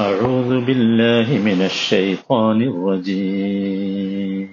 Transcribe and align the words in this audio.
أعوذ 0.00 0.64
بالله 0.64 1.38
من 1.44 1.60
الشيطان 1.62 2.62
الرجيم. 2.62 4.48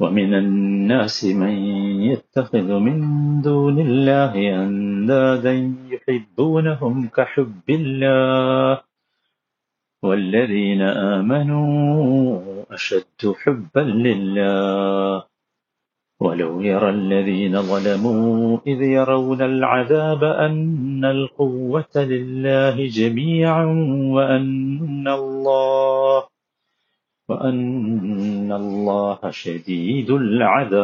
ومن 0.00 0.34
الناس 0.34 1.24
من 1.24 1.54
يتخذ 2.02 2.78
من 2.78 2.98
دون 3.42 3.80
الله 3.80 4.64
أندادا 4.64 5.74
يحبونهم 5.90 7.08
كحب 7.08 7.66
الله. 7.68 8.80
والذين 10.02 10.82
آمنوا 10.82 12.40
أشد 12.70 13.34
حبا 13.44 13.80
لله. 13.80 15.37
ولو 16.21 16.61
يرى 16.61 16.89
الذين 16.89 17.61
ظلموا 17.61 18.57
إذ 18.67 18.81
يرون 18.97 19.41
العذاب 19.41 20.23
أن 20.47 21.05
القوة 21.05 21.95
لله 21.95 22.87
جميعا 22.89 23.65
وأن 24.15 25.07
الله 25.09 26.27
وأن 27.29 28.51
الله 28.53 29.19
شديد 29.43 30.09
العذاب 30.23 30.83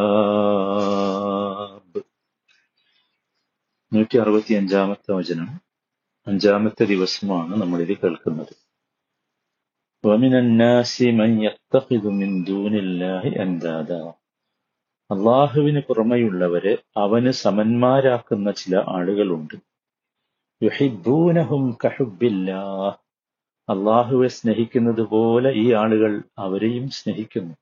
നൂറ്റി 3.91 4.17
അറുപത്തി 4.19 4.53
അഞ്ചാമത്തെ 4.53 5.11
വചനം 5.19 5.49
അഞ്ചാമത്തെ 6.27 6.83
ദിവസമാണ് 6.93 7.53
നമ്മൾ 7.61 7.79
ഇത് 7.87 7.95
കേൾക്കുന്നത് 8.01 8.55
ومن 10.03 10.33
الناس 10.43 10.93
من 11.19 11.31
يتخذ 11.45 12.03
من 12.19 12.43
دون 12.43 12.73
الله 12.75 13.23
أندادا 13.45 14.13
അള്ളാഹുവിന് 15.10 15.80
പുറമെയുള്ളവരെ 15.80 16.78
അവന് 16.96 17.30
സമന്മാരാക്കുന്ന 17.30 18.50
ചില 18.50 18.76
ആളുകളുണ്ട്. 18.88 19.54
യുഹിബൂനഹും 20.62 21.76
കഹുബില്ലാ 21.84 22.88
അള്ളാഹുവെ 23.68 24.28
സ്നേഹിക്കുന്നത് 24.28 25.02
പോലെ 25.02 25.52
ഈ 25.52 25.72
ആളുകൾ 25.72 26.22
അവരെയും 26.38 26.90
സ്നേഹിക്കുന്നു. 26.90 27.54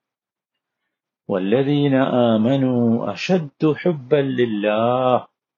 വല്ലദീന 1.30 1.94
ആമനു 1.96 3.06
അഷദ്ദു 3.10 3.74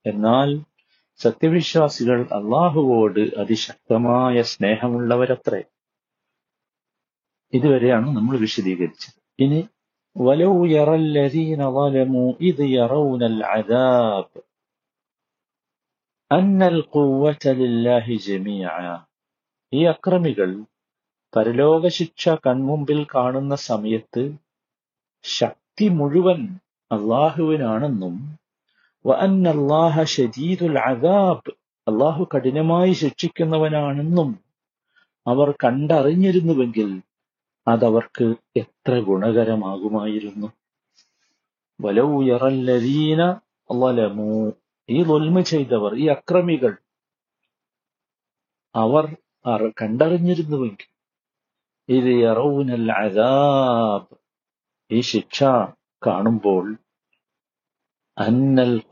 എന്നാൽ 0.06 0.60
സത്യവിശ്വാസികൾ 1.16 2.22
അള്ളാഹുവോട് 2.22 3.20
അതിശക്തമായ 3.20 4.42
സ്നേഹമുള്ളവരത്രേ. 4.42 5.62
ഇതുവരെയാണ് 7.52 8.16
നമ്മൾ 8.16 8.38
വിശദീകരിച്ചത്. 8.38 9.22
ഇനി 9.38 9.68
ولو 10.15 10.65
يرى 10.67 10.95
الذين 10.97 11.61
ظلموا 11.71 12.33
إذ 12.41 12.57
يرون 12.61 13.23
العذاب 13.23 14.27
أن 16.31 16.59
القوة 16.65 17.43
لله 17.55 18.05
جميعا 18.21 18.95
ഈ 19.73 19.81
അക്രമികൾ 19.85 20.49
പരലോക 21.33 21.83
ശിക്ഷ 21.97 22.23
കൺമുമ്പിൽ 22.45 22.99
കാണുന്ന 23.11 23.53
സമയത്ത് 23.63 24.23
ശക്തി 25.25 25.87
മുഴുവൻ 25.97 26.39
അള്ളാഹുവിനാണെന്നും 26.91 28.15
അള്ളാഹ 29.51 29.95
ഷദീദുൽ 30.15 30.77
അദാബ് 30.83 31.51
അള്ളാഹു 31.87 32.23
കഠിനമായി 32.31 32.93
ശിക്ഷിക്കുന്നവനാണെന്നും 33.01 34.29
അവർ 35.25 35.47
കണ്ടറിഞ്ഞിരുന്നുവെങ്കിൽ 35.63 36.89
അതവർക്ക് 37.68 38.34
എത്ര 38.56 39.00
ഗുണകരമാകുമായിരുന്നു? 39.00 40.46
വലവുയറല്ലീന 41.80 43.40
വലമു. 43.70 44.52
ഈ 44.88 45.04
ലുൽമ 45.04 45.40
ചെയ്തവർ 45.40 45.94
ഈ 45.94 46.06
അക്രമികൾ 46.06 46.76
അവർ 48.74 49.04
കണ്ടറിഞ്ഞിരുന്നുവെങ്കിൽ 49.82 50.90
ഇത് 51.88 52.10
യറൗനൽ 52.24 52.92
അദാബ്. 52.92 54.16
ഈ 54.90 55.00
ശിക്ഷ 55.00 55.44
കാണുമ്പോൾ 56.06 56.76
അന്നൽ 58.18 58.82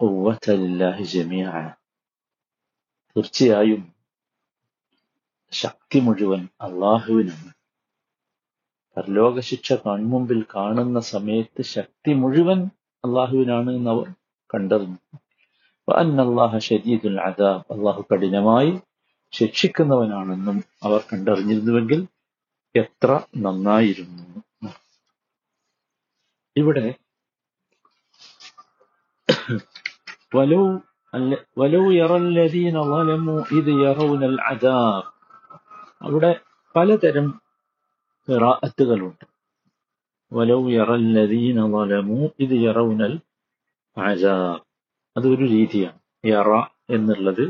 ലില്ലാഹി 0.49 1.03
ജമിയ 1.03 1.45
തീർച്ചയായും 3.17 3.93
ശക്തി 5.53 6.01
മുഴുവൻ 6.01 6.49
അള്ളാഹുവിനാണ്. 6.61 7.62
പരലോക 8.97 9.41
ശിക്ഷ 9.41 9.73
കൺമുമ്പിൽ 9.73 10.45
കാണുന്ന 10.57 11.01
സമയത്ത് 11.01 11.63
ശക്തി 11.63 12.13
മുഴുവൻ 12.13 12.71
അള്ളാഹുവിനാണ് 13.05 13.71
എന്ന് 13.71 13.91
അവർ 13.91 14.07
കണ്ടറിഞ്ഞു. 14.55 15.19
അന്നല്ലാഹ 15.93 16.59
ഷദീദുൽ 16.59 17.21
അദാബ്. 17.21 17.73
അള്ളാഹു 17.73 18.07
കഠിനമായി 18.13 18.81
ശിക്ഷിക്കുന്നവനാണെന്നും 19.33 20.65
അവർ 20.83 21.01
കണ്ടറിഞ്ഞിരുന്നുവെങ്കിൽ 21.13 22.07
എത്ര 22.77 23.21
നന്നായിരുന്നു. 23.37 24.43
ഇവിടെ 26.57 26.95
വലോ 30.35 30.81
അവിടെ 36.03 36.41
പലതരം 36.77 37.43
ഖിറാഅത്തുകളുണ്ട്. 38.29 39.25
വലൗ 40.33 40.59
യറല്ലദീന 40.71 41.59
ളലമു 41.73 42.19
ഇത് 42.45 42.55
യറൗനൽ 42.67 43.15
അജാബ് 43.97 44.61
അതൊരു 45.17 45.45
രീതിയാണ്. 45.55 45.99
യറ 46.25 46.51
എന്നുള്ളത് 46.97 47.45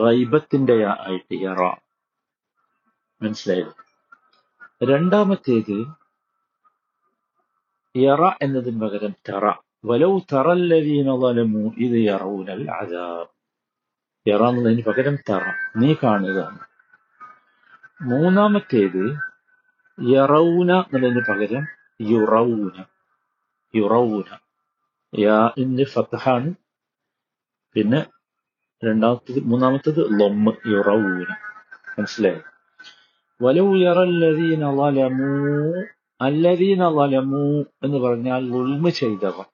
ഗൈബത്തിന്റെ 0.00 0.76
ആയിട്ട് 0.98 1.34
യറ. 1.44 1.60
മനസ്സിലായത് 3.20 3.74
രണ്ടാമത്തേത് 4.90 5.76
യറ 7.94 8.22
എന്നതിന് 8.42 8.80
പകരം 8.80 9.12
തറ. 9.28 9.44
വലൗ 9.84 10.12
തറല്ലദീന 10.32 11.08
ളലമു 11.22 11.64
ഇത് 11.78 11.96
യറൗനൽ 12.08 12.62
അജാബ് 12.78 13.30
യറ 14.26 14.42
എന്നതിന് 14.52 14.82
പകരം 14.88 15.16
തറ. 15.28 15.42
നീ 15.76 15.90
കാണുക. 16.02 16.38
മൂന്നാമത്തേത് 18.00 19.02
യറൗന 19.98 20.70
എന്നതിന് 20.94 21.22
പകരം 21.28 21.64
യുറൗന 22.10 22.84
യുറൗന 23.74 24.28
യാന്റെ 25.12 25.84
ഫത്തഹാണ് 25.84 26.50
പിന്നെ 27.76 28.00
രണ്ടാമത്തത് 28.84 29.38
മൂന്നാമത്തത് 29.44 30.00
ലൊമ്മ് 30.20 30.52
യുറൗന 30.66 31.28
മനസ്സിലായി? 31.98 32.40
വലൗ 33.40 33.76
യറല്ലദീന 33.76 34.64
വലമൂ 34.78 35.30
അല്ലദീന 36.20 36.82
വലമൂ 36.98 37.44
എന്ന് 37.84 37.98
പറഞ്ഞാൽ 37.98 38.42
ഉൽമ 38.50 38.88
ചെയ്തവർ. 38.88 39.46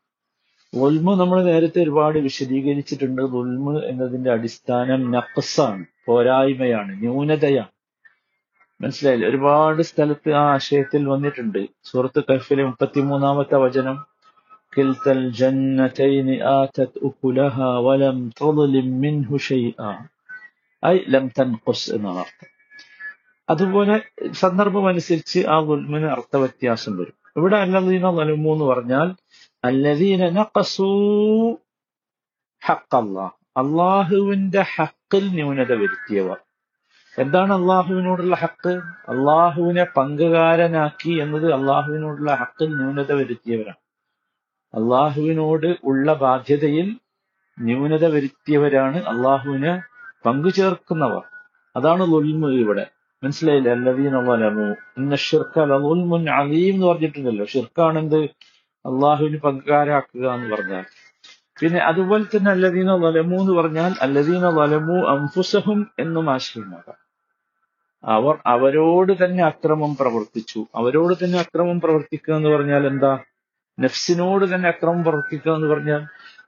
ഉൽമ 0.73 1.15
നമ്മൾ 1.15 1.45
നേരത്തെ 1.45 1.83
ഒരുപാട് 1.83 2.19
വിശദീകരിച്ചിട്ടുണ്ട്. 2.19 3.23
ഉൽമ 3.23 3.83
എന്നതിന്റെ 3.83 4.31
അടിസ്ഥാനം 4.31 5.11
നഖസാണ് 5.11 5.85
പോരായ്മയാണ് 6.07 6.93
ന്യൂനതയാണ്. 7.03 7.73
മനസ്സിലായില്ല? 8.81 9.25
ഒരുപാട് 9.27 9.83
സ്ഥലത്ത് 9.83 10.31
ആ 10.33 10.45
ആശയത്തിൽ 10.55 11.03
വന്നിട്ടുണ്ട്. 11.09 11.61
സൂറത്ത് 11.91 12.21
കഫിലെ 12.29 12.65
മുപ്പത്തിമൂന്നാമത്തെ 12.71 13.59
വചനം 13.67 13.97
كلتا 14.73 15.13
الجنتين 15.13 16.29
آتت 16.61 16.93
أكلها 17.09 17.71
ولم 17.87 18.19
تظلم 18.41 18.89
منه 19.05 19.31
شيئا 19.51 19.93
أي 20.83 20.97
لم 21.15 21.25
تنقص 21.39 21.83
എന്നർത്ഥം 21.97 22.49
അതുപോലെ 23.49 23.95
സന്ദർഭം 24.43 24.85
അനുസരിച്ച് 24.91 25.41
ആ 25.55 25.57
ഗുൽമിന് 25.69 26.09
അർത്ഥ 26.17 26.33
വ്യത്യാസം 26.37 26.93
വരും. 26.99 27.17
ഇവിടെ 27.37 27.57
അല്ലദീന 27.65 28.05
നലുമു 28.19 28.49
എന്ന് 28.55 28.67
പറഞ്ഞാൽ 28.73 29.09
അല്ലദീന 29.65 30.23
നഖസൂ 30.39 30.91
ഹക്കല്ലാഹ് 32.63 33.35
അള്ളാഹുവിന്റെ 33.61 34.63
ഹക്കിൽ 34.75 35.25
ന്യൂനത 35.39 35.73
വരുത്തിയവർ. 35.83 36.39
എന്താണ് 37.21 37.53
അള്ളാഹുവിനോടുള്ള 37.53 38.37
ഹക്ക്? 38.37 38.69
അള്ളാഹുവിനെ 39.09 39.87
പങ്കുകാരനാക്കി 39.97 41.11
എന്നത് 41.11 41.53
അള്ളാഹുവിനോടുള്ള 41.53 42.35
ഹക്കിൽ 42.35 42.77
ന്യൂനത 42.77 43.13
വരുത്തിയവരാണ്. 43.13 43.77
അള്ളാഹുവിനോട് 44.75 45.77
ഉള്ള 45.85 46.15
ബാധ്യതയിൽ 46.15 46.97
ന്യൂനത 47.61 48.07
വരുത്തിയവരാണ് 48.07 48.97
അള്ളാഹുവിനെ 48.97 49.83
പങ്കു 50.27 50.49
ചേർക്കുന്നവർ. 50.49 51.23
അതാണ് 51.77 52.03
ലുൽമു 52.03 52.49
ഇവിടെ. 52.49 52.87
മനസ്സിലായില്ല? 53.25 53.69
അല്ലദീനു 53.69 54.19
ലുൽമുൻ 55.65 56.31
അലീം 56.31 56.75
എന്ന് 56.75 56.87
പറഞ്ഞിട്ടുണ്ടല്ലോ. 56.87 57.45
ഷിർക്കാണെന്ത് 57.45 58.19
അള്ളാഹുവിന് 58.87 59.39
പങ്കുകാരാക്കുക 59.39 60.35
എന്ന് 60.35 60.57
പറഞ്ഞാൽ. 60.57 60.85
പിന്നെ 61.61 61.81
അതുപോലെ 61.81 62.25
തന്നെ 62.25 62.51
അല്ലദീന 62.51 62.91
വലമു 62.93 63.37
എന്ന് 63.37 63.53
പറഞ്ഞാൽ 63.53 63.95
അല്ലദീന 64.01 64.47
വലമു 64.47 65.07
അംഫുസഹും 65.11 65.91
എന്നും 65.99 66.31
ആശയമാകാം. 66.31 67.00
അവർ 68.05 68.37
അവരോട് 68.47 69.25
തന്നെ 69.25 69.45
അക്രമം 69.45 69.97
പ്രവർത്തിച്ചു. 69.97 70.67
അവരോട് 70.75 71.15
തന്നെ 71.25 71.39
അക്രമം 71.39 71.81
പ്രവർത്തിക്കുക 71.81 72.35
എന്ന് 72.35 72.49
പറഞ്ഞാൽ 72.49 72.87
എന്താ? 72.87 73.19
നഫ്സിനോട് 73.81 74.55
തന്നെ 74.55 74.69
അക്രമം 74.69 75.05
പ്രവർത്തിക്കുക 75.05 75.53
എന്ന് 75.55 75.69
പറഞ്ഞാൽ 75.69 76.03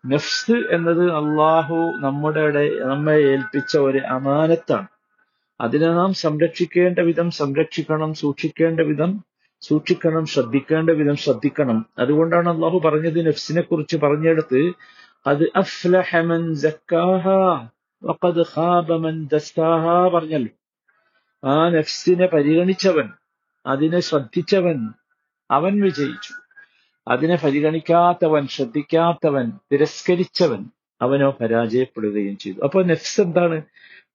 നഫ്സ് 0.07 0.53
എന്നത് 0.53 1.13
അള്ളാഹു 1.13 1.75
നമ്മുടെ 1.75 2.45
നമ്മെ 2.85 3.17
ഏൽപ്പിച്ച 3.17 3.77
ഒരു 3.77 3.99
അമാനത്താണ്. 3.99 4.87
അതിനെ 5.61 5.91
നാം 5.91 6.15
സംരക്ഷിക്കേണ്ട 6.15 6.99
വിധം 6.99 7.31
സംരക്ഷിക്കണം 7.31 8.15
സൂക്ഷിക്കേണ്ട 8.15 8.81
വിധം 8.81 9.25
സൂക്ഷിക്കണം 9.61 10.27
ശ്രദ്ധിക്കേണ്ട 10.27 10.91
വിധം 10.91 11.17
ശ്രദ്ധിക്കണം. 11.17 11.87
അതുകൊണ്ടാണ് 11.99 12.49
അള്ളാഹു 12.49 12.79
പറഞ്ഞത് 12.85 13.27
നഫ്സിനെ 13.27 13.63
കുറിച്ച് 13.63 13.97
പറഞ്ഞെടുത്ത് 13.97 14.73
അത് 15.27 15.45
അഫ്ലഹമൻ 15.57 16.45
പറഞ്ഞല്ലോ. 20.15 20.62
ആ 21.45 21.69
നഫ്സിനെ 21.69 22.27
പരിഗണിച്ചവൻ 22.27 23.13
അതിനെ 23.67 24.01
ശ്രദ്ധിച്ചവൻ 24.01 24.89
അവൻ 25.51 25.81
വിജയിച്ചു. 25.81 26.35
അതിനെ 27.09 27.37
പരിഗണിക്കാത്തവൻ 27.45 28.47
ശ്രദ്ധിക്കാത്തവൻ 28.47 29.53
തിരസ്കരിച്ചവൻ 29.73 30.67
അവനോ 31.03 31.31
പരാജയപ്പെടുകയും 31.31 32.37
ചെയ്തു. 32.37 32.61
അപ്പൊ 32.61 32.83
നഫ്സ് 32.83 33.21
എന്താണ്? 33.21 33.63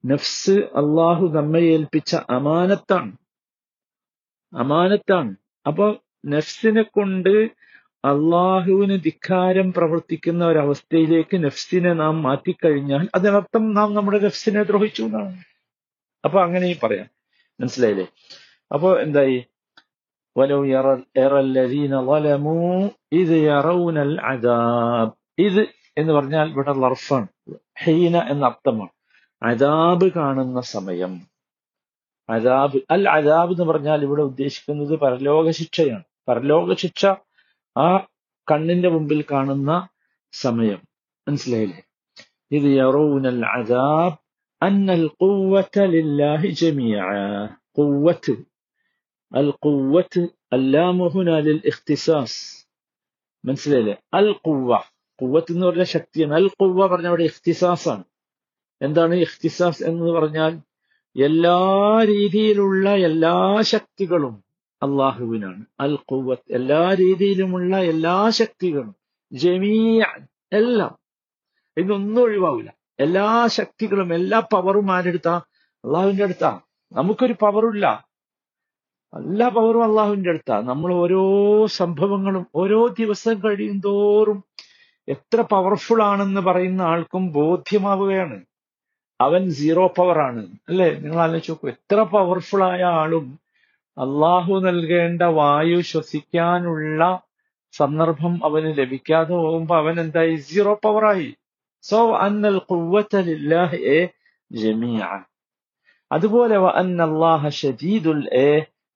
നഫ്സ് 0.06 0.52
അള്ളാഹു 0.52 1.34
നമ്മെ 1.36 1.60
ഏൽപ്പിച്ച 1.60 2.16
അമാനത്താണ്. 2.16 3.12
അമാനത്താണ്. 4.58 5.36
അപ്പൊ 5.68 5.96
നഫ്സിനെ 6.26 6.82
കൊണ്ട് 6.82 7.52
അള്ളാഹുവിന് 8.06 9.04
ധിക്കാരം 9.04 9.74
പ്രവർത്തിക്കുന്ന 9.74 10.46
ഒരവസ്ഥയിലേക്ക് 10.46 11.44
നഫ്സിനെ 11.44 11.94
നാം 11.94 12.24
മാറ്റിക്കഴിഞ്ഞാൽ 12.24 13.08
അതിനർത്ഥം 13.16 13.74
നാം 13.74 13.94
നമ്മുടെ 13.94 14.20
നഫ്സിനെ 14.20 14.64
ദ്രോഹിച്ചു 14.64 15.04
എന്നാണ്. 15.04 15.38
അപ്പൊ 16.26 16.44
അങ്ങനെയും 16.44 16.78
പറയാം. 16.84 17.17
മനസ്സിലായില്ലേ 17.61 18.07
അപ്പോ 18.71 18.91
എന്തായി 18.99 19.39
ولو 20.37 20.61
يرى, 20.67 20.95
يرى 21.17 21.41
الذين 21.41 21.93
ظلموا 22.03 22.75
إذ 23.13 23.31
يرون 23.49 23.97
العذاب 24.09 25.09
ഇത് 25.39 25.63
എന്ന് 25.99 26.13
പറഞ്ഞാൽ 26.13 26.47
ഇവിടെ 26.53 26.73
ലർഫാണ് 26.79 27.29
ഹീന 27.83 28.15
എന്ന 28.33 28.43
അർത്ഥമാണ് 28.47 28.93
അതാബ് 29.43 30.07
കാണുന്ന 30.17 30.59
സമയം 30.71 31.13
അതാബ് 32.29 32.79
അൽ 32.95 33.03
അതാബ് 33.11 33.53
എന്ന് 33.55 33.67
പറഞ്ഞാൽ 33.71 34.01
ഇവിടെ 34.07 34.23
ഉദ്ദേശിക്കുന്നത് 34.23 34.95
പരലോക 35.03 35.47
ശിക്ഷയാണ് 35.61 36.05
പരലോക 36.29 36.75
ശിക്ഷ 36.83 37.03
ആ 37.77 37.89
കണ്ണിന്റെ 38.49 38.91
മുമ്പിൽ 38.91 39.21
കാണുന്ന 39.31 39.73
സമയം 40.33 40.81
മനസ്സിലായില്ലേ 41.27 41.83
ഇത് 42.51 42.69
യറൂനൽ 42.81 43.41
അദാബ് 43.53 44.17
അന്നൽ 44.62 45.06
ഖുവ്വത 45.18 45.78
ലില്ലാഹി 45.94 46.50
ജമീഅ 46.60 47.08
ഖുവ്വത്ത് 47.78 48.34
അൽ 49.32 49.50
ഖുവ്വത്ത് 49.66 50.22
അല്ലാമു 50.56 51.08
ഹുന 51.14 51.32
ലിൽ 51.48 51.60
ഇഖ്തിസാസ് 51.72 52.40
മനസ്സിലായില്ലേ 53.44 53.96
അൽ 54.20 54.30
ഖുവ്വ 54.46 54.80
ഖുവ്വത്ത് 55.20 55.52
എന്ന് 55.54 55.66
പറഞ്ഞ 55.68 55.86
ശക്തിയാണ് 55.94 56.34
അൽ 56.40 56.48
ഖുവ്വ 56.56 56.88
പറഞ്ഞ 56.88 57.08
അവിടെ 57.12 57.26
ഇഖ്തിസാസ് 57.32 57.88
ആണ് 57.94 58.04
എന്താണ് 58.82 59.16
ഇഖ്തിസാസ് 59.26 59.82
എന്ന് 59.90 60.10
പറഞ്ഞാൽ 60.18 60.54
എല്ലാ 61.16 61.58
രീതിയിലുള്ള 62.12 62.88
എല്ലാ 63.10 63.36
ശക്തികളും 63.74 64.36
അള്ളാഹുവിനാണ് 64.82 65.64
അൽ 65.86 65.94
ഖുവത്ത് 66.12 66.50
എല്ലാ 66.58 66.82
രീതിയിലുമുള്ള 67.00 67.76
എല്ലാ 67.94 68.18
ശക്തികളും 68.40 68.92
ജമീയ 69.32 70.02
എല്ലാം 70.54 70.94
ഇതൊന്നും 71.78 72.22
ഒഴിവാവില്ല 72.24 72.70
എല്ലാ 73.00 73.48
ശക്തികളും 73.48 74.14
എല്ലാ 74.14 74.40
പവറും 74.40 74.92
ആരെടുത്ത 74.92 75.30
അള്ളാഹുവിന്റെ 75.86 76.24
അടുത്താ. 76.24 76.60
നമുക്കൊരു 76.92 77.36
പവറില്ല 77.42 78.08
എല്ലാ 79.14 79.48
പവറും 79.48 79.84
അള്ളാഹുവിന്റെ 79.84 80.30
അടുത്താ. 80.30 80.62
നമ്മൾ 80.62 80.94
ഓരോ 80.94 81.22
സംഭവങ്ങളും 81.66 82.48
ഓരോ 82.56 82.88
ദിവസം 82.88 83.40
കഴിയും 83.46 83.80
തോറും 83.80 84.44
എത്ര 85.08 85.42
പവർഫുൾ 85.42 86.04
ആണെന്ന് 86.04 86.42
പറയുന്ന 86.42 86.82
ആൾക്കും 86.82 87.32
ബോധ്യമാവുകയാണ്. 87.32 88.46
അവൻ 89.22 89.52
സീറോ 89.52 89.88
പവർ 89.88 90.20
ആണ്. 90.20 90.46
അല്ലേ? 90.70 90.96
നിങ്ങൾ 90.96 91.20
ആലോചിച്ച് 91.22 91.52
നോക്കൂ 91.52 91.70
എത്ര 91.70 92.02
പവർഫുൾ 92.04 92.64
ആയ 92.64 92.84
ആളും 92.84 93.40
അള്ളാഹു 93.98 94.60
നൽകേണ്ട 94.60 95.22
വായു 95.22 95.82
ശ്വസിക്കാനുള്ള 95.82 97.20
സന്ദർഭം 97.72 98.46
അവന് 98.46 98.78
ലഭിക്കാതെ 98.78 99.34
പോകുമ്പോ 99.34 99.78
അവൻ 99.78 100.00
എന്തായി? 100.00 100.36
സീറോ 100.36 100.80
പവറായി 100.84 101.36
സോ 101.88 102.00
അന്നൽ 102.20 102.58
ലില്ലാഹി 103.28 103.80
ജമീഅ 104.52 105.10
അതുപോലെ 106.12 106.58
അന്ന 106.74 107.00
അല്ലാഹ 107.10 107.50
ഷദീദുൽ 107.60 108.22
എ 108.42 108.52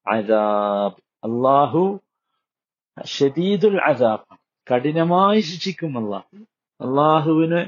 അദാബ് 0.07 0.97
അള്ളാഹു 1.23 1.83
ഷദീദുൽ 2.97 3.79
അദാബ് 3.89 4.27
കഠിനമായി 4.67 5.41
ശിക്ഷിക്കും 5.49 5.93
അള്ളാഹു 6.01 6.37
അള്ളാഹുവിന് 6.79 7.61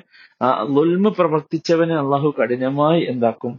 ലുൽമ 0.75 1.07
പ്രവർത്തിച്ചവനെ 1.17 1.95
അള്ളാഹു 1.97 2.29
കഠിനമായി 2.37 3.01
എന്താക്കും? 3.11 3.53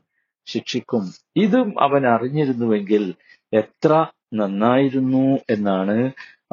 ശിക്ഷിക്കും. 0.46 1.04
ഇതും 1.36 1.68
അവൻ 1.80 2.02
അറിഞ്ഞിരുന്നുവെങ്കിൽ 2.06 3.04
എത്ര 3.52 3.90
നന്നായിരുന്നു 4.34 5.24
എന്നാണ് 5.48 5.96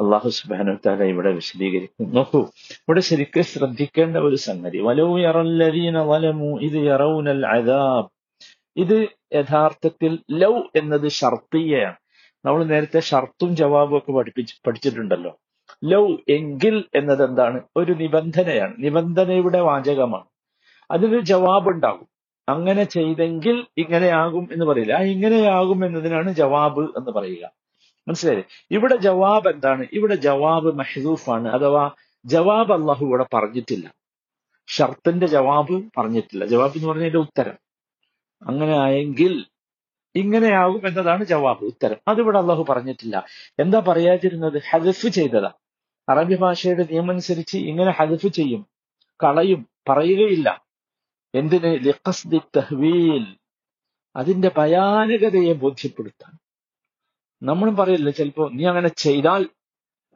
അള്ളാഹു 0.02 0.30
സുബാനു 0.30 0.76
താല 0.86 1.04
ഇവിടെ 1.04 1.32
വിശദീകരിക്കും 1.32 2.16
നോക്കൂ 2.16 2.40
ഇവിടെ 2.72 3.00
ശരിക്കും 3.00 3.44
ശ്രദ്ധിക്കേണ്ട 3.44 4.18
ഒരു 4.18 4.36
സംഗതി. 4.36 4.78
ഇത് 6.58 6.78
ഇത് 8.78 9.08
യഥാർത്ഥത്തിൽ 9.34 10.20
ലൗ 10.32 10.60
എന്നത് 10.76 11.12
ഷർത്തിയാണ്. 11.12 11.96
നമ്മൾ 12.46 12.64
നേരത്തെ 12.64 13.00
ഷർത്തും 13.00 13.56
ജവാബും 13.56 13.98
ഒക്കെ 13.98 14.12
പഠിപ്പിച്ച് 14.12 14.56
പഠിച്ചിട്ടുണ്ടല്ലോ. 14.68 15.40
ലൗ 15.84 16.16
എങ്കിൽ 16.30 16.84
എന്നത് 16.96 17.30
എന്താണ്? 17.30 17.62
ഒരു 17.78 17.92
നിബന്ധനയാണ്. 17.92 18.74
നിബന്ധനയുടെ 18.80 19.60
വാചകമാണ്. 19.60 20.26
അതിനൊരു 20.92 21.22
ജവാബ് 21.22 21.70
ഉണ്ടാകും. 21.70 22.08
അങ്ങനെ 22.50 22.84
ചെയ്തെങ്കിൽ 22.84 23.66
ഇങ്ങനെയാകും 23.78 24.50
എന്ന് 24.52 24.66
പറയില്ല. 24.66 24.94
ആ 24.94 25.02
ഇങ്ങനെയാകും 25.02 25.86
എന്നതിനാണ് 25.86 26.34
ജവാബ് 26.34 26.82
എന്ന് 26.82 27.12
പറയുക. 27.12 27.61
മനസ്സിലായില്ലേ? 28.08 28.48
ഇവിടെ 28.72 28.96
ജവാബ് 28.96 29.50
എന്താണ്? 29.50 29.88
ഇവിടെ 29.94 30.16
ജവാബ് 30.16 30.76
മെഹദൂഫാണ് 30.76 31.48
അഥവാ 31.48 31.92
ജവാബ് 32.26 32.74
അള്ളാഹു 32.74 33.06
ഇവിടെ 33.06 33.26
പറഞ്ഞിട്ടില്ല. 33.34 33.94
ഷർത്തിന്റെ 34.68 35.28
ജവാബ് 35.28 35.84
പറഞ്ഞിട്ടില്ല. 35.98 36.46
ജവാബ് 36.46 36.74
എന്ന് 36.76 36.88
പറഞ്ഞതിന്റെ 36.88 37.18
ഉത്തരം. 37.18 37.54
അങ്ങനെ 38.44 38.78
ആയെങ്കിൽ 38.78 39.46
ഇങ്ങനെയാകും 40.16 40.88
എന്നതാണ് 40.88 41.24
ജവാബ് 41.24 41.66
ഉത്തരം. 41.66 41.96
അതിവിടെ 42.08 42.40
അള്ളാഹു 42.40 42.66
പറഞ്ഞിട്ടില്ല. 42.70 43.26
എന്താ 43.60 43.80
പറയാതിരുന്നത്? 43.80 44.62
ഹദഫ് 44.70 45.08
ചെയ്തതാ. 45.08 45.52
അറബി 46.10 46.36
ഭാഷയുടെ 46.36 46.84
നിയമം 46.92 47.12
അനുസരിച്ച് 47.12 47.58
ഇങ്ങനെ 47.58 47.92
ഹദഫ് 47.92 48.28
ചെയ്യും. 48.28 48.68
കളയും 49.24 49.70
പറയുകയില്ല. 49.90 50.66
എന്തിന്? 51.36 51.86
ലിഖസ്ദി 51.86 52.42
തഹ്വീൽ. 52.58 53.38
അതിന്റെ 54.16 54.52
ഭയാനകതയെ 54.58 55.54
ബോധ്യപ്പെടുത്താൻ. 55.54 56.51
നമ്മളും 57.44 57.76
പറയില്ല 57.76 58.10
ചിലപ്പോ 58.10 58.50
നീ 58.50 58.66
അങ്ങനെ 58.66 58.88
ചെയ്താൽ 58.88 59.50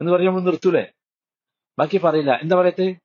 എന്ന് 0.00 0.12
പറഞ്ഞ് 0.12 0.26
നമ്മൾ 0.26 0.40
നിർത്തൂലേ? 0.40 0.86
ബാക്കി 1.78 1.98
പറയില്ല. 1.98 2.38
എന്താ 2.42 2.56
പറയത്തെ? 2.56 2.96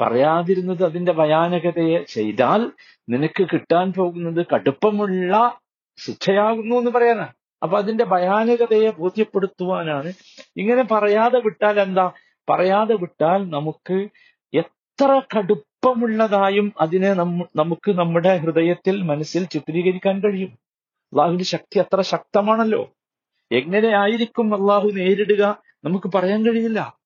പറയാതിരുന്നത് 0.00 0.84
അതിന്റെ 0.84 1.12
ഭയാനകതയെ 1.12 2.02
ചെയ്താൽ 2.02 2.72
നിനക്ക് 3.08 3.46
കിട്ടാൻ 3.52 3.92
പോകുന്നത് 3.92 4.46
കടുപ്പമുള്ള 4.54 5.60
ശിക്ഷയാകുന്നു 5.96 6.76
എന്ന് 6.76 6.90
പറയാനാ. 6.90 7.28
അപ്പൊ 7.62 7.78
അതിന്റെ 7.78 8.04
ഭയാനകതയെ 8.04 8.90
ബോധ്യപ്പെടുത്തുവാനാണ്. 8.90 10.12
ഇങ്ങനെ 10.56 10.82
പറയാതെ 10.82 11.40
വിട്ടാൽ 11.40 11.80
എന്താ? 11.80 12.12
പറയാതെ 12.50 12.94
വിട്ടാൽ 12.94 13.50
നമുക്ക് 13.50 14.08
എത്ര 14.54 15.22
കടുപ്പമുള്ളതായും 15.36 16.72
അതിനെ 16.80 17.14
നമുക്ക് 17.56 17.90
നമ്മുടെ 17.90 18.36
ഹൃദയത്തിൽ 18.36 19.02
മനസ്സിൽ 19.02 19.44
ചിത്രീകരിക്കാൻ 19.44 20.20
കഴിയും. 20.20 20.48
അള്ളാഹുവിന്റെ 21.12 21.44
ശക്തി 21.44 21.78
അത്ര 21.78 22.00
ശക്തമാണല്ലോ. 22.00 22.94
എങ്ങനെയായിരിക്കും 23.52 24.54
അള്ളാഹു 24.54 24.88
നേരിടുക? 24.88 25.62
നമുക്ക് 25.84 26.12
പറയാൻ 26.14 26.46
കഴിയില്ല. 26.46 26.96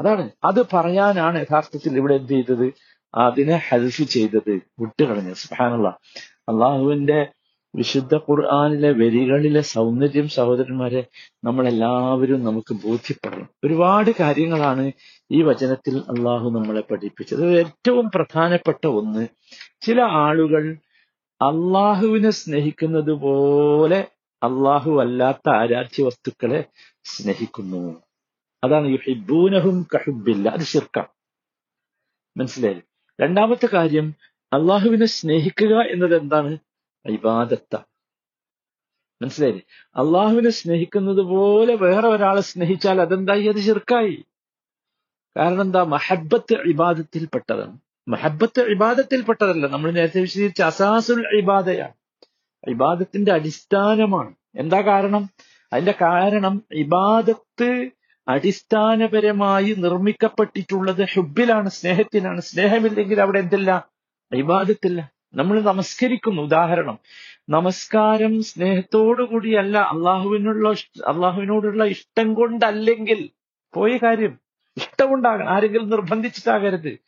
അതാണ്. 0.00 0.30
അത് 0.44 0.66
പറയാനാണ് 0.74 1.40
യഥാർത്ഥത്തിൽ 1.40 1.96
ഇവിടെ 1.96 2.14
എന്ത് 2.14 2.32
ചെയ്തത്? 2.32 2.72
അതിനെ 3.14 3.62
ഹെൽഫ് 3.68 4.02
ചെയ്തത്. 4.02 4.60
വിട്ടുകളഞ്ഞത്. 4.78 5.34
സുഹാനുള്ള 5.34 5.98
അള്ളാഹുവിന്റെ 6.34 7.28
വിശുദ്ധ 7.74 8.14
ഖുർആാനിലെ 8.14 8.92
വരികളിലെ 8.92 9.60
സൗന്ദര്യം 9.60 10.28
സഹോദരന്മാരെ 10.28 11.04
നമ്മളെല്ലാവരും 11.44 12.44
നമുക്ക് 12.44 12.74
ബോധ്യപ്പെടണം 12.74 13.48
ഒരുപാട് 13.64 14.10
കാര്യങ്ങളാണ് 14.20 14.92
ഈ 15.30 15.42
വചനത്തിൽ 15.42 15.98
അള്ളാഹു 15.98 16.50
നമ്മളെ 16.50 16.80
പഠിപ്പിച്ചത്. 16.80 17.58
ഏറ്റവും 17.58 18.10
പ്രധാനപ്പെട്ട 18.14 18.86
ഒന്ന്. 18.86 19.28
ചില 19.80 20.00
ആളുകൾ 20.00 20.76
അള്ളാഹുവിനെ 21.32 22.30
സ്നേഹിക്കുന്നത് 22.30 23.12
പോലെ 23.12 24.06
അള്ളാഹു 24.42 25.00
അല്ലാത്ത 25.00 25.50
ആരാധ്യ 25.50 26.04
വസ്തുക്കളെ 26.04 26.64
സ്നേഹിക്കുന്നു. 27.04 28.02
അതാണ് 28.64 28.88
യുഹിബൂനഹും 28.88 29.86
കഹുബില്ല 29.94 30.48
അത് 30.48 30.60
ശിർക്കാം 30.60 31.08
മനസ്സിലായി? 32.36 32.82
രണ്ടാമത്തെ 33.20 33.66
കാര്യം 33.66 34.14
അള്ളാഹുവിനെ 34.52 35.06
സ്നേഹിക്കുക 35.06 35.80
എന്നത് 35.80 36.16
എന്താണ്? 36.16 36.58
ഇബാദത്ത. 37.06 37.76
മനസ്സിലായി? 39.22 39.62
അള്ളാഹുവിനെ 39.96 40.50
സ്നേഹിക്കുന്നത് 40.50 41.20
പോലെ 41.20 41.74
വേറെ 41.74 42.08
ഒരാളെ 42.08 42.40
സ്നേഹിച്ചാൽ 42.40 43.00
അതെന്തായി? 43.00 43.46
അത് 43.46 43.56
ചെറുക്കായി 43.56 44.24
കാരണം 45.36 45.60
എന്താ? 45.60 45.82
മഹബത്ത് 45.82 46.54
ഇബാദത്തിൽപ്പെട്ടതാണ് 46.68 47.78
മഹബത്ത് 48.08 48.60
ഇബാദത്തിൽപ്പെട്ടതല്ല 48.60 49.66
നമ്മൾ 49.66 49.90
നേരത്തെ 49.90 50.20
വിശദീകരിച്ച 50.20 50.62
അസാസുൽ 50.62 51.38
ഇബാദയാണ്. 51.38 52.01
ഇബാദത്തിന്റെ 52.68 53.32
അടിസ്ഥാനമാണ്. 53.32 54.34
എന്താ 54.56 54.80
കാരണം? 54.80 55.30
അതിന്റെ 55.72 55.94
കാരണം 56.00 56.62
ഇബാദത്ത് 56.72 57.90
അടിസ്ഥാനപരമായി 58.28 59.74
നിർമ്മിക്കപ്പെട്ടിട്ടുള്ളത് 59.78 61.06
ഹുബിലാണ് 61.14 61.68
സ്നേഹത്തിലാണ്. 61.68 62.40
സ്നേഹമില്ലെങ്കിൽ 62.40 63.20
അവിടെ 63.20 63.38
എന്തില്ല? 63.38 63.88
ഇബാദത്തില്ല. 64.34 65.10
നമ്മൾ 65.34 65.60
നമസ്കരിക്കുന്നു. 65.60 66.42
ഉദാഹരണം 66.42 66.98
നമസ്കാരം 67.48 68.42
സ്നേഹത്തോടുകൂടിയല്ല 68.42 69.78
അള്ളാഹുവിനുള്ള 69.78 70.68
അള്ളാഹുവിനോടുള്ള 71.06 71.84
ഇഷ്ടം 71.84 72.34
കൊണ്ടല്ലെങ്കിൽ. 72.34 73.30
പോയ 73.74 73.96
കാര്യം 73.96 74.38
ഇഷ്ടമുണ്ടാകണം. 74.76 75.48
ആരെങ്കിലും 75.48 75.90
നിർബന്ധിച്ചിട്ടാകരുത്. 75.90 76.98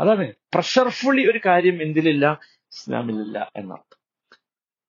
അതാണ് 0.00 0.32
പ്രഷർഫുള്ളി 0.54 1.30
ഒരു 1.30 1.40
കാര്യം 1.46 1.82
എന്തിലില്ല? 1.82 2.38
ഇസ്ലാമിലില്ല 2.44 3.50
എന്നർത്ഥം 3.56 3.91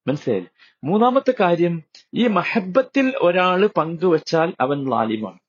മനസ്സിലായില്ലേ? 0.07 0.49
മൂന്നാമത്തെ 0.83 1.33
കാര്യം 1.39 1.83
ഈ 2.13 2.27
മഹബത്തിൽ 2.27 3.13
ഒരാൾ 3.21 3.67
പങ്കുവച്ചാൽ 3.77 4.53
അവൻ 4.61 4.89
ലാലിമാണ്. 4.89 5.39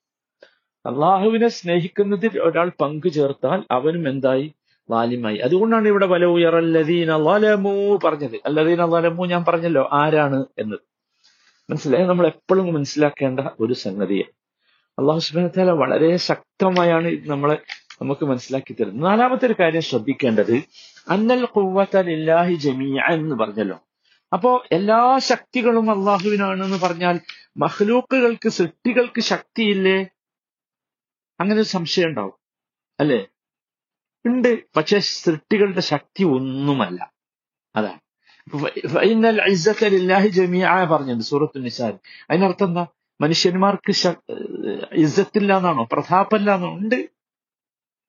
അള്ളാഹുവിനെ 0.86 1.48
സ്നേഹിക്കുന്നതിൽ 1.48 2.40
ഒരാൾ 2.40 2.72
പങ്കു 2.82 3.08
ചേർത്താൽ 3.08 3.64
അവനും 3.70 4.08
എന്തായി? 4.08 4.46
ലാലിമായി. 4.90 5.38
അതുകൊണ്ടാണ് 5.38 5.88
ഇവിടെ 5.88 6.06
വല 6.06 6.24
ഉയറല്ലദീന 6.24 7.16
ലലമു 7.16 7.98
പറഞ്ഞത്. 8.04 8.36
അല്ലദീന 8.46 8.84
ലലമു 8.84 9.26
ഞാൻ 9.26 9.44
പറഞ്ഞല്ലോ 9.48 9.88
ആരാണ് 9.92 10.44
എന്നത് 10.58 10.82
മനസ്സിലായി? 11.70 12.04
നമ്മൾ 12.04 12.26
എപ്പോഴും 12.26 12.74
മനസ്സിലാക്കേണ്ട 12.74 13.40
ഒരു 13.60 13.72
സംഗതിയെ 13.72 14.26
അള്ളാഹു 14.98 15.18
സുബാന 15.18 15.70
വളരെ 15.82 16.16
ശക്തമായാണ് 16.16 17.08
ഇത് 17.08 17.30
നമ്മളെ 17.30 17.56
നമുക്ക് 18.02 18.24
മനസ്സിലാക്കി 18.24 18.72
തരുന്നത്. 18.74 19.04
നാലാമത്തെ 19.04 19.46
ഒരു 19.46 19.56
കാര്യം 19.60 19.82
ശ്രദ്ധിക്കേണ്ടത് 19.82 20.54
അന്നൽ 21.08 21.44
ഖുവ്വത്തലില്ലാഹി 21.56 22.54
ജമീഅ 22.54 23.06
എന്ന് 23.12 23.36
പറഞ്ഞല്ലോ. 23.36 23.78
അപ്പോ 24.34 24.64
എല്ലാ 24.72 25.18
ശക്തികളും 25.18 25.90
അള്ളാഹുവിനാണെന്ന് 25.90 26.76
പറഞ്ഞാൽ 26.76 27.20
മഹ്ലൂക്കുകൾക്ക് 27.56 28.48
സൃഷ്ടികൾക്ക് 28.48 29.20
ശക്തിയില്ലേ? 29.20 30.06
അങ്ങനെ 31.40 31.54
ഒരു 31.54 31.68
സംശയം 31.68 32.08
ഉണ്ടാവും. 32.08 32.32
അല്ലേ? 33.00 33.26
ഉണ്ട്. 34.26 34.64
പക്ഷെ 34.76 34.98
സൃഷ്ടികളുടെ 34.98 35.80
ശക്തി 35.80 36.24
ഒന്നുമല്ല. 36.24 37.12
അതാണ്. 37.76 38.00
പറഞ്ഞിട്ടുണ്ട് 40.84 41.24
സൂറത്തു 41.24 41.58
നിസാൻ 41.58 41.98
അതിനർത്ഥം 42.30 42.66
എന്താ? 42.66 42.86
മനുഷ്യന്മാർക്ക് 43.20 43.90
ഇസ്സത്തില്ല 44.92 45.56
എന്നാണോ 45.56 45.88
പ്രതാപല്ല 45.92 46.54
എന്നാണോ 46.54 46.74
ഉണ്ട്. 46.74 47.08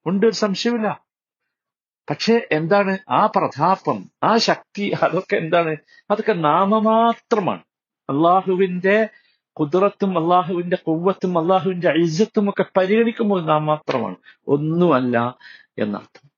ഉണ്ട് 0.06 0.26
ഒരു 0.26 0.34
സംശയമില്ല 0.34 1.05
പക്ഷെ 2.10 2.48
എന്താണ് 2.52 2.98
ആ 3.10 3.26
പ്രതാപം 3.26 4.06
ആ 4.24 4.38
ശക്തി 4.38 4.96
അതൊക്കെ 5.04 5.36
എന്താണ്? 5.36 5.76
അതൊക്കെ 6.12 6.34
നാമമാത്രമാണ്. 6.34 7.62
അള്ളാഹുവിന്റെ 8.10 9.10
കുതിരത്തും 9.60 10.24
അള്ളാഹുവിന്റെ 10.24 10.76
കൊവ്വത്തും 10.76 11.40
അള്ളാഹുവിന്റെ 11.40 11.90
ഐസത്തും 11.90 12.50
ഒക്കെ 12.50 12.66
പരിഗണിക്കുമ്പോൾ 12.78 13.46
നാമമാത്രമാണ്. 13.46 14.16
ഒന്നുമല്ല 14.48 15.38
എന്നർത്ഥം. 15.80 16.30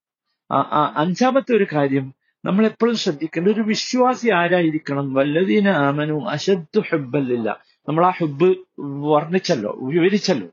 ആ- 0.52 0.70
ആ 0.72 0.94
അഞ്ചാമത്തെ 0.98 1.56
ഒരു 1.56 1.68
കാര്യം 1.74 2.14
നമ്മൾ 2.46 2.66
എപ്പോഴും 2.66 2.96
ശ്രദ്ധിക്കേണ്ട 2.96 3.48
ഒരു 3.48 3.62
വിശ്വാസി 3.62 4.30
ആരായിരിക്കണം? 4.30 5.14
വല്ലതീന 5.14 5.70
ആമനു 5.70 6.26
അശദ്ദു 6.30 6.80
ഹുബല്ലില്ല 6.80 7.60
നമ്മൾ 7.90 8.06
ആ 8.06 8.10
ഹുബ് 8.10 8.56
വർണിച്ചല്ലോ 8.80 9.78
വിവരിച്ചല്ലോ. 9.82 10.48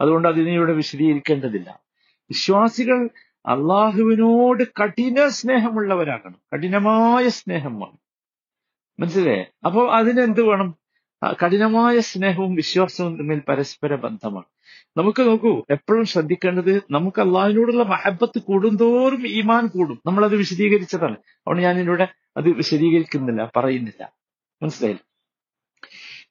അതുകൊണ്ട് 0.00 0.28
അതിനെ 0.28 0.52
ഇവിടെ 0.52 0.72
വിശദീകരിക്കേണ്ടതില്ല. 0.72 1.80
വിശ്വാസികൾ 2.00 3.08
അള്ളാഹുവിനോട് 3.46 4.82
കഠിന 4.82 5.28
സ്നേഹമുള്ളവരാകണം. 5.28 6.36
കഠിനമായ 6.54 7.28
സ്നേഹം 7.28 7.80
വേണം. 7.80 7.98
മനസ്സിലായേ? 9.00 9.46
അപ്പൊ 9.66 9.88
അതിനെന്ത് 9.88 10.42
വേണം? 10.42 10.74
കഠിനമായ 11.44 12.00
സ്നേഹവും 12.00 12.54
വിശ്വാസവും 12.54 13.16
തമ്മിൽ 13.16 13.40
പരസ്പര 13.48 13.94
ബന്ധമാണ്. 13.94 14.44
നമുക്ക് 14.96 15.22
നോക്കൂ 15.22 15.62
എപ്പോഴും 15.70 16.04
ശ്രദ്ധിക്കേണ്ടത് 16.04 16.82
നമുക്ക് 16.90 17.20
അള്ളാഹിനോടുള്ള 17.20 17.82
മഹബത്ത് 17.82 18.38
കൂടുന്തോറും 18.38 19.26
ഈമാൻ 19.26 19.66
കൂടും. 19.66 20.02
നമ്മളത് 20.06 20.36
വിശദീകരിച്ചതാണ്. 20.36 21.12
അതുകൊണ്ട് 21.12 21.62
ഞാൻ 21.62 21.78
ഇവിടെ 21.78 22.08
അത് 22.36 22.48
വിശദീകരിക്കുന്നില്ല 22.48 23.52
പറയുന്നില്ല. 23.56 24.12
മനസ്സിലായില്ല? 24.62 25.07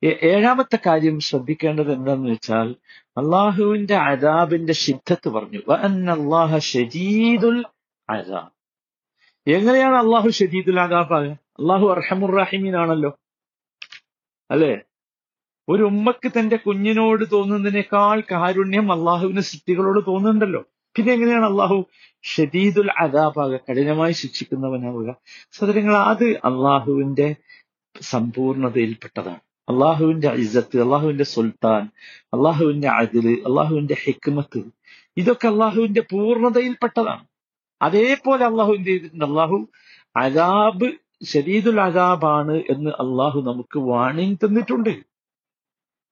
ഏഴാമത്തെ 0.04 0.80
കാര്യം 0.86 1.20
ശ്രദ്ധിക്കേണ്ടത് 1.20 1.94
എന്താന്ന് 1.94 2.30
വെച്ചാൽ 2.30 2.75
അള്ളാഹുവിന്റെ 3.10 3.96
അദാബിന്റെ 3.96 4.74
ശിദ്ധത്ത് 4.74 5.30
പറഞ്ഞു. 5.30 5.60
ഷദീദുൽ 6.60 7.63
അദാബ്. 8.10 8.51
എങ്ങനെയാണ് 9.50 9.96
അള്ളാഹു 9.96 10.30
ഷദീദുൽ 10.30 10.80
അദാബ് 10.80 11.13
അള്ളാഹു 11.13 11.36
അള്ളാഹു 11.60 11.89
അർഹമുറാഹിമീനാണല്ലോ 11.89 13.20
അല്ലേ? 14.51 14.77
ഒരു 15.70 15.84
ഉമ്മക്ക് 15.84 16.32
തന്റെ 16.39 16.56
കുഞ്ഞിനോട് 16.56 17.25
തോന്നുന്നതിനേക്കാൾ 17.32 18.24
കാരുണ്യം 18.32 18.92
അള്ളാഹുവിന് 18.92 19.39
സൃഷ്ടികളോട് 19.39 20.06
തോന്നുന്നുണ്ടല്ലോ. 20.08 20.63
പിന്നെ 20.96 21.13
എങ്ങനെയാണ് 21.13 21.46
അള്ളാഹു 21.46 21.86
ഷദീദുൽ 22.22 22.92
അദാബാക 22.92 23.58
കഠിനമായി 23.58 24.12
ശിക്ഷിക്കുന്നവനാവുക. 24.12 25.16
സഹോദരങ്ങൾ 25.51 25.98
അത് 25.98 26.24
അള്ളാഹുവിന്റെ 26.24 27.36
സമ്പൂർണതയിൽപ്പെട്ടതാണ്. 28.01 29.47
അള്ളാഹുവിന്റെ 29.69 30.27
ഇസ്സത്ത് 30.27 30.81
അള്ളാഹുവിന്റെ 30.81 31.24
സുൽത്താൻ 31.24 31.89
അള്ളാഹുവിന്റെ 32.19 32.88
അതിൽ 32.88 33.43
അള്ളാഹുവിന്റെ 33.47 33.95
ഹിക്മത്ത് 34.05 34.62
ഇതൊക്കെ 35.17 35.47
അള്ളാഹുവിന്റെ 35.47 36.01
പൂർണതയിൽപ്പെട്ടതാണ്. 36.01 37.25
അതേപോലെ 37.81 38.45
അള്ളാഹു 38.45 38.74
എന്ത് 38.74 38.89
ചെയ്തിട്ടുണ്ട്? 38.89 39.25
അള്ളാഹു 39.25 39.67
അലാബ് 40.17 40.91
ശരീദുൽ 41.24 41.81
അലാബാണ് 41.81 42.51
എന്ന് 42.51 42.89
അള്ളാഹു 42.89 43.41
നമുക്ക് 43.41 43.79
വാണിംഗ് 43.79 44.38
തന്നിട്ടുണ്ട്. 44.38 44.97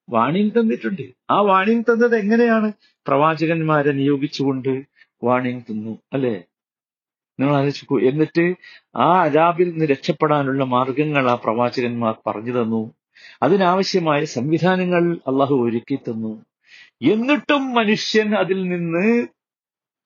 വാണിംഗ് 0.09 0.51
തന്നിട്ടുണ്ട്. 0.51 1.01
ആ 1.29 1.41
വാണിംഗ് 1.41 1.85
തന്നത് 1.85 2.15
എങ്ങനെയാണ്? 2.15 2.71
പ്രവാചകന്മാരെ 3.07 3.91
നിയോഗിച്ചുകൊണ്ട് 3.91 4.83
വാണിംഗ് 5.24 5.63
തന്നു 5.63 5.97
അല്ലെ? 6.13 6.43
നിങ്ങൾ 7.39 7.55
ആലോചിക്കൂ 7.55 8.00
എന്നിട്ട് 8.00 8.55
ആ 8.95 9.21
അലാബിൽ 9.21 9.69
നിന്ന് 9.69 9.85
രക്ഷപ്പെടാനുള്ള 9.85 10.63
മാർഗങ്ങൾ 10.63 11.31
ആ 11.31 11.35
പ്രവാചകന്മാർ 11.35 12.15
പറഞ്ഞു 12.27 12.51
തന്നു. 12.51 12.93
അതിനാവശ്യമായ 13.43 14.25
സംവിധാനങ്ങൾ 14.25 15.13
അള്ളാഹു 15.27 15.55
ഒരുക്കി 15.55 15.95
തന്നു. 15.95 16.45
എന്നിട്ടും 17.12 17.74
മനുഷ്യൻ 17.74 18.36
അതിൽ 18.36 18.63
നിന്ന് 18.69 19.27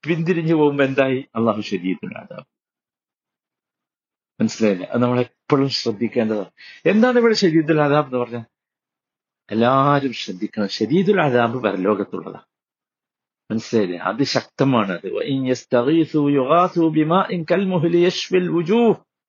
പിന്തിരിഞ്ഞു 0.08 0.56
പോകുമ്പോ 0.56 0.84
എന്തായി? 0.84 1.26
അള്ളാഹു 1.36 1.62
ശരീരത്തിന് 1.62 2.14
അതാബ് 2.14 2.46
മനസ്സിലായില്ല? 4.42 4.84
അത് 4.84 5.04
നമ്മൾ 5.04 5.20
എപ്പോഴും 5.20 5.70
ശ്രദ്ധിക്കേണ്ടതാണ്. 5.70 6.52
എന്താണ് 6.86 7.20
ഇവിടെ 7.20 7.34
ശരീരത്തിൽ 7.34 7.82
ആദാബ് 7.82 8.08
എന്ന് 8.08 8.18
പറഞ്ഞാൽ? 8.18 8.44
എല്ലാവരും 9.52 10.14
ശ്രദ്ധിക്കണം. 10.14 10.68
ശരീരത്തിൽ 10.68 11.22
ആദാബ് 11.22 11.64
പരലോകത്തുള്ളതാണ്. 11.64 12.42
മനസ്സിലായില്ലേ? 13.52 14.00
അത് 14.00 14.24
ശക്തമാണ് 14.24 14.92
അത്. 14.92 15.08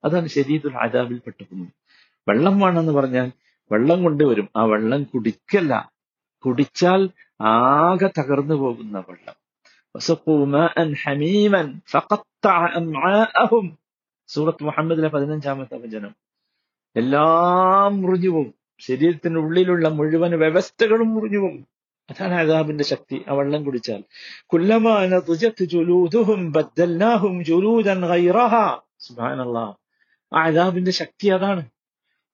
അതാണ് 0.04 0.28
ശരീരത്തിൽ 0.28 0.76
ആദാബിൽ 0.76 1.18
പെട്ടു 1.18 1.44
വെള്ളം 2.28 2.60
വേണമെന്ന് 2.60 2.92
പറഞ്ഞാൽ 2.92 3.32
വെള്ളം 3.72 4.02
കൊണ്ടുവരും 4.02 4.48
ആ 4.56 4.64
വെള്ളം 4.64 5.02
കുടിക്കല്ല. 5.02 5.92
കുടിച്ചാൽ 6.44 7.10
ആകെ 7.40 8.10
തകർന്നു 8.18 8.54
പോകുന്ന 8.54 8.98
വെള്ളം. 8.98 9.34
സൂറത്ത് 14.26 14.64
മുഹമ്മദിലെ 14.64 15.08
പതിനഞ്ചാമത്തെ 15.08 15.78
വചനം. 15.78 16.14
എല്ലാം 16.96 18.02
മുറിഞ്ഞുവും 18.02 18.54
ശരീരത്തിന്റെ 18.78 19.40
ഉള്ളിലുള്ള 19.40 19.88
മുഴുവൻ 19.88 20.38
വ്യവസ്ഥകളും 20.38 21.14
മുറിഞ്ഞുവും 21.14 21.66
അതാണ് 22.10 22.34
അതാബിന്റെ 22.34 22.84
ശക്തി. 22.84 23.24
ആ 23.28 23.32
വെള്ളം 23.34 23.64
കുടിച്ചാൽ. 23.64 24.04
കുല്ലമാന 24.46 25.14
ആ 30.34 30.42
അതാബിന്റെ 30.42 30.90
ശക്തി 30.90 31.28
അതാണ്. 31.28 31.66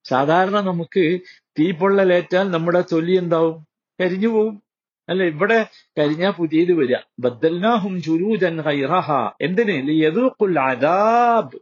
സാധാരണ 0.09 0.61
നമുക്ക് 0.61 1.21
തീ 1.59 1.71
പൊള്ളലേറ്റാൽ 1.71 2.51
നമ്മുടെ 2.51 2.85
തൊലി 2.93 3.17
എന്താവും? 3.17 3.67
കരിഞ്ഞു 4.01 4.29
പോവും. 4.29 4.63
അല്ല? 5.09 5.23
ഇവിടെ 5.23 5.67
കരിഞ്ഞാ 5.99 6.31
പുതിയത് 6.31 6.73
വരിക 6.73 6.97
ബദ്ദൽനാഹും 7.19 8.03
ജുലൂദൻ 8.03 8.61
ഹൈറഹ 8.61 9.13
എന്തിന്? 9.41 10.05
അതാബ് 10.07 10.59
അദാബ്. 10.59 11.59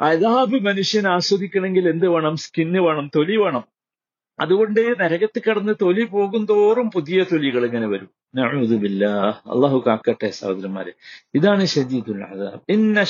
അദാബ് 0.00 0.62
മനുഷ്യൻ 0.62 1.08
ആസ്വദിക്കണമെങ്കിൽ 1.08 1.88
എന്ത് 1.88 2.08
വേണം? 2.08 2.36
സ്കിന്ന് 2.36 2.78
വേണം 2.78 3.10
തൊലി 3.16 3.36
വേണം. 3.36 3.64
അതുകൊണ്ട് 4.40 5.00
നരകത്ത് 5.00 5.42
കടന്ന് 5.48 5.72
തൊലി 5.82 6.04
പോകും 6.04 6.46
തോറും 6.46 6.90
പുതിയ 6.90 7.22
തൊലികൾ 7.22 7.66
ഇങ്ങനെ 7.66 7.86
വരും. 7.86 8.10
അള്ളാഹു 9.46 9.84
കാക്കട്ടെ 9.86 10.30
സഹോദരന്മാരെ. 10.30 10.92
ഇതാണ് 11.34 11.66
ഷജീദുൽ 11.66 12.22
അദാബ്. 12.22 12.60
ഇന്ന 12.68 13.04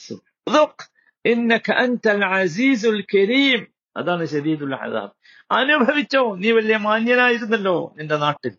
സുബ്ഹാനല്ലാഹ്. 0.06 0.84
ഇന്നക 1.24 1.68
അൻതൽ 1.82 2.22
അസീസുൽ 2.32 3.00
കരീം 3.14 3.60
അതാണ് 3.96 4.24
ശരീദുൽ 4.26 4.74
അദാബ് 4.78 5.12
അനുഭവിച്ചോ 5.50 6.22
നീ 6.34 6.52
വലിയ 6.52 6.76
മാന്യനായിരുന്നല്ലോ 6.78 7.94
നിന്റെ 7.96 8.16
നാട്ടിൽ 8.16 8.54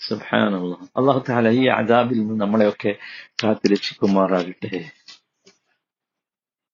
സുബ്ഹാനല്ലാഹ്. 0.00 0.86
അള്ളാഹു 0.96 1.20
താല 1.28 1.48
ഈ 1.50 1.66
അദാബിൽ 1.66 2.18
നിന്ന് 2.18 2.40
നമ്മളെയൊക്കെ 2.40 2.92
കാത്തു 3.42 3.68
രക്ഷിക്കുമാറാകട്ടെ 3.68 4.70